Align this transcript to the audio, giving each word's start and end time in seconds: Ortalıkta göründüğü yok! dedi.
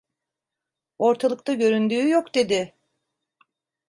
Ortalıkta 0.99 1.53
göründüğü 1.53 2.09
yok! 2.09 2.35
dedi. 2.35 2.73